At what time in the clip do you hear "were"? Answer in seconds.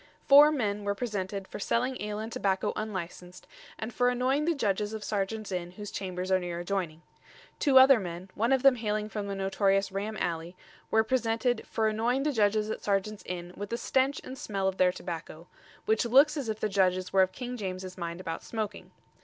0.83-0.95, 10.89-11.03, 17.13-17.21